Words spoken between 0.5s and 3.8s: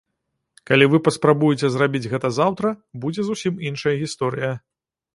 Калі вы паспрабуеце зрабіць гэта заўтра, будзе зусім